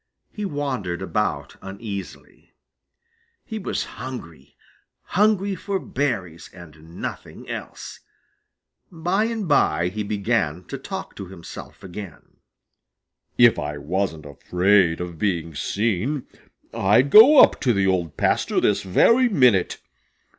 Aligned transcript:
He 0.31 0.45
wandered 0.45 0.99
about 0.99 1.57
uneasily. 1.61 2.55
He 3.45 3.59
was 3.59 3.83
hungry 3.83 4.57
hungry 5.03 5.53
for 5.53 5.77
berries 5.77 6.49
and 6.51 6.99
nothing 6.99 7.47
else. 7.47 7.99
By 8.91 9.25
and 9.25 9.47
by 9.47 9.89
he 9.89 10.01
began 10.01 10.63
talking 10.63 11.15
to 11.17 11.27
himself 11.27 11.83
again. 11.83 12.37
"If 13.37 13.59
I 13.59 13.77
wasn't 13.77 14.25
afraid 14.25 15.01
of 15.01 15.19
being 15.19 15.53
seen, 15.53 16.25
I'd 16.73 17.11
go 17.11 17.37
up 17.39 17.61
to 17.61 17.71
the 17.71 17.85
Old 17.85 18.17
Pasture 18.17 18.59
this 18.59 18.81
very 18.81 19.29
minute. 19.29 19.79